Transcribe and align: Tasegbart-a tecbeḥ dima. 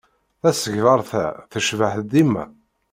Tasegbart-a 0.41 1.25
tecbeḥ 1.51 1.93
dima. 2.11 2.43